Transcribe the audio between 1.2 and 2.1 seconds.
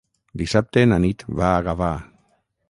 va a Gavà.